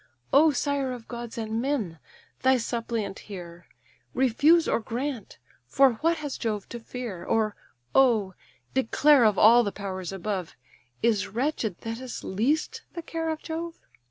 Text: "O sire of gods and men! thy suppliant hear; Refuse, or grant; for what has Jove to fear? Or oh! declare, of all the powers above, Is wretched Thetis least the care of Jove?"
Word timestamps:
"O 0.33 0.49
sire 0.49 0.91
of 0.93 1.07
gods 1.07 1.37
and 1.37 1.61
men! 1.61 1.99
thy 2.41 2.57
suppliant 2.57 3.19
hear; 3.29 3.67
Refuse, 4.15 4.67
or 4.67 4.79
grant; 4.79 5.37
for 5.67 5.91
what 6.01 6.17
has 6.17 6.39
Jove 6.39 6.67
to 6.69 6.79
fear? 6.79 7.23
Or 7.23 7.55
oh! 7.93 8.33
declare, 8.73 9.23
of 9.23 9.37
all 9.37 9.61
the 9.63 9.71
powers 9.71 10.11
above, 10.11 10.55
Is 11.03 11.27
wretched 11.27 11.77
Thetis 11.77 12.23
least 12.23 12.81
the 12.93 13.03
care 13.03 13.29
of 13.29 13.43
Jove?" 13.43 13.79